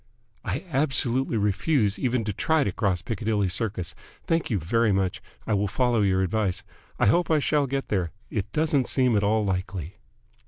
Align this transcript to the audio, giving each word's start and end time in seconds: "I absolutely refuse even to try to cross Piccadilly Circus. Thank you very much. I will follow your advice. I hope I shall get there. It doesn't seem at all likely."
"I 0.43 0.65
absolutely 0.73 1.37
refuse 1.37 1.99
even 1.99 2.23
to 2.23 2.33
try 2.33 2.63
to 2.63 2.71
cross 2.71 3.03
Piccadilly 3.03 3.49
Circus. 3.49 3.93
Thank 4.25 4.49
you 4.49 4.57
very 4.57 4.91
much. 4.91 5.21
I 5.45 5.53
will 5.53 5.67
follow 5.67 6.01
your 6.01 6.23
advice. 6.23 6.63
I 6.97 7.05
hope 7.05 7.29
I 7.29 7.37
shall 7.37 7.67
get 7.67 7.89
there. 7.89 8.09
It 8.31 8.51
doesn't 8.51 8.87
seem 8.87 9.15
at 9.15 9.21
all 9.23 9.45
likely." 9.45 9.97